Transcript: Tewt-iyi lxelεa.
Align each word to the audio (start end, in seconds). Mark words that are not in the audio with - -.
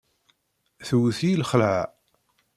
Tewt-iyi 0.87 1.35
lxelεa. 1.41 1.83